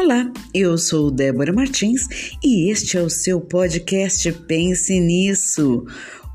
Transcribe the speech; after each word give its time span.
Olá, 0.00 0.32
eu 0.54 0.78
sou 0.78 1.10
Débora 1.10 1.52
Martins 1.52 2.06
e 2.40 2.70
este 2.70 2.96
é 2.96 3.02
o 3.02 3.10
seu 3.10 3.40
podcast 3.40 4.30
Pense 4.46 5.00
Nisso. 5.00 5.84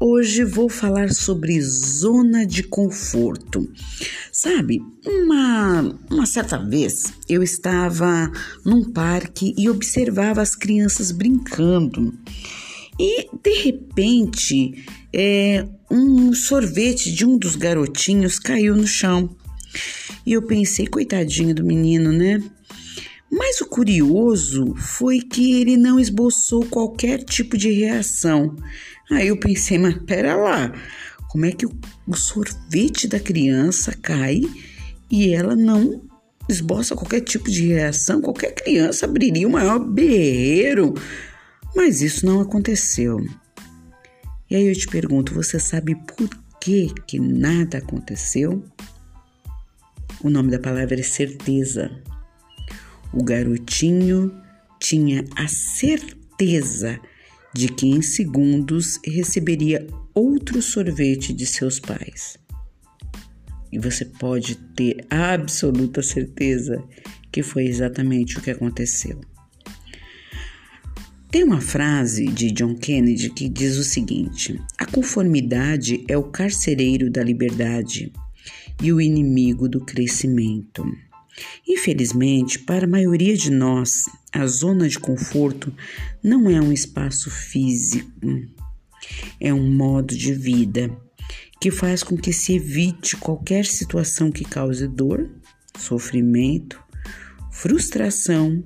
Hoje 0.01 0.43
vou 0.43 0.67
falar 0.67 1.13
sobre 1.13 1.61
zona 1.61 2.45
de 2.45 2.61
conforto. 2.63 3.71
Sabe, 4.33 4.81
uma, 5.05 5.97
uma 6.11 6.25
certa 6.25 6.57
vez 6.57 7.13
eu 7.29 7.41
estava 7.41 8.29
num 8.65 8.91
parque 8.91 9.55
e 9.57 9.69
observava 9.69 10.41
as 10.41 10.55
crianças 10.55 11.13
brincando. 11.13 12.13
E 12.99 13.29
de 13.41 13.63
repente, 13.63 14.83
é, 15.13 15.65
um 15.89 16.33
sorvete 16.33 17.13
de 17.13 17.25
um 17.25 17.37
dos 17.37 17.55
garotinhos 17.55 18.37
caiu 18.39 18.75
no 18.75 18.85
chão. 18.85 19.33
E 20.25 20.33
eu 20.33 20.41
pensei, 20.41 20.85
coitadinho 20.85 21.55
do 21.55 21.63
menino, 21.63 22.11
né? 22.11 22.43
Mas 23.35 23.61
o 23.61 23.65
curioso 23.65 24.75
foi 24.75 25.19
que 25.19 25.59
ele 25.59 25.75
não 25.75 25.99
esboçou 25.99 26.63
qualquer 26.67 27.23
tipo 27.23 27.57
de 27.57 27.71
reação. 27.71 28.55
Aí 29.09 29.29
eu 29.29 29.39
pensei, 29.39 29.79
mas 29.79 29.97
pera 30.03 30.35
lá, 30.35 30.71
como 31.29 31.43
é 31.47 31.51
que 31.51 31.65
o, 31.65 32.15
sorvete 32.15 33.07
da 33.07 33.19
criança 33.19 33.91
cai 33.99 34.41
e 35.09 35.33
ela 35.33 35.55
não 35.55 36.03
esboça 36.47 36.95
qualquer 36.95 37.21
tipo 37.21 37.49
de 37.49 37.69
reação? 37.69 38.21
Qualquer 38.21 38.53
criança 38.53 39.07
abriria 39.07 39.47
o 39.47 39.51
maior 39.51 39.79
berreiro. 39.79 40.93
Mas 41.75 42.03
isso 42.03 42.27
não 42.27 42.39
aconteceu. 42.39 43.19
E 44.47 44.55
aí 44.55 44.67
eu 44.67 44.75
te 44.75 44.87
pergunto, 44.87 45.33
você 45.33 45.59
sabe 45.59 45.95
por 45.95 46.29
que 46.61 46.93
que 47.07 47.19
nada 47.19 47.79
aconteceu? 47.79 48.63
O 50.23 50.29
nome 50.29 50.51
da 50.51 50.59
palavra 50.59 50.99
é 50.99 51.03
certeza. 51.03 51.89
O 53.13 53.23
garotinho 53.23 54.33
tinha 54.79 55.23
a 55.35 55.47
certeza 55.47 56.99
de 57.53 57.67
que 57.67 57.87
em 57.87 58.01
segundos 58.01 58.99
receberia 59.05 59.85
outro 60.13 60.61
sorvete 60.61 61.33
de 61.33 61.45
seus 61.45 61.79
pais. 61.79 62.37
E 63.71 63.79
você 63.79 64.05
pode 64.05 64.55
ter 64.75 65.05
absoluta 65.09 66.01
certeza 66.01 66.83
que 67.31 67.41
foi 67.41 67.65
exatamente 67.65 68.37
o 68.37 68.41
que 68.41 68.51
aconteceu. 68.51 69.21
Tem 71.31 71.43
uma 71.43 71.61
frase 71.61 72.25
de 72.25 72.51
John 72.51 72.75
Kennedy 72.75 73.31
que 73.31 73.49
diz 73.49 73.77
o 73.77 73.83
seguinte: 73.83 74.59
a 74.77 74.85
conformidade 74.85 76.03
é 76.07 76.15
o 76.15 76.23
carcereiro 76.23 77.09
da 77.09 77.23
liberdade 77.23 78.13
e 78.81 78.93
o 78.93 79.01
inimigo 79.01 79.67
do 79.67 79.83
crescimento. 79.83 80.85
Infelizmente, 81.67 82.59
para 82.59 82.85
a 82.85 82.89
maioria 82.89 83.35
de 83.35 83.51
nós, 83.51 84.05
a 84.31 84.45
zona 84.45 84.87
de 84.87 84.99
conforto 84.99 85.73
não 86.21 86.49
é 86.49 86.59
um 86.61 86.71
espaço 86.71 87.29
físico, 87.29 88.11
é 89.39 89.53
um 89.53 89.71
modo 89.73 90.15
de 90.15 90.33
vida 90.33 90.89
que 91.59 91.71
faz 91.71 92.03
com 92.03 92.17
que 92.17 92.33
se 92.33 92.55
evite 92.55 93.15
qualquer 93.15 93.65
situação 93.65 94.31
que 94.31 94.43
cause 94.43 94.87
dor, 94.87 95.29
sofrimento, 95.77 96.81
frustração 97.51 98.63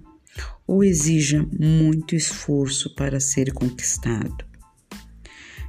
ou 0.66 0.84
exija 0.84 1.48
muito 1.60 2.16
esforço 2.16 2.94
para 2.96 3.20
ser 3.20 3.54
conquistado. 3.54 4.46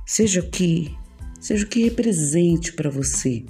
Seja 0.07 0.41
o 0.41 0.51
que, 0.51 0.97
seja 1.41 1.65
o 1.65 1.69
que 1.69 1.85
represente 1.85 2.73
para 2.73 2.91
você 2.91 3.45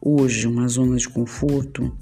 hoje 0.00 0.46
uma 0.46 0.66
zona 0.68 0.96
de 0.96 1.08
conforto, 1.08 1.96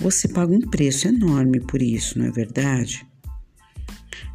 você 0.00 0.26
paga 0.26 0.52
um 0.52 0.60
preço 0.60 1.08
enorme 1.08 1.60
por 1.60 1.82
isso, 1.82 2.18
não 2.18 2.26
é 2.26 2.30
verdade? 2.30 3.06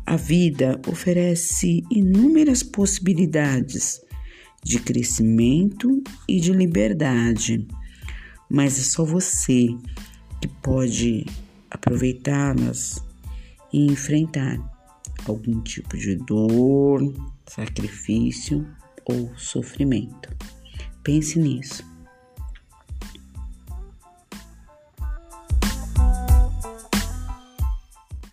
A 0.06 0.16
vida 0.16 0.80
oferece 0.88 1.84
inúmeras 1.90 2.62
possibilidades 2.62 4.00
de 4.64 4.80
crescimento 4.80 6.04
e 6.28 6.40
de 6.40 6.52
liberdade, 6.52 7.68
mas 8.50 8.78
é 8.78 8.84
só 8.84 9.04
você 9.04 9.68
que 10.40 10.48
pode 10.62 11.26
aproveitá-las 11.72 13.04
e 13.74 13.88
enfrentar 13.88 14.60
algum 15.28 15.60
tipo 15.62 15.98
de 15.98 16.16
dor, 16.16 17.02
sacrifício 17.48 18.68
ou 19.06 19.36
sofrimento. 19.36 20.30
Pense 21.04 21.40
nisso. 21.40 21.95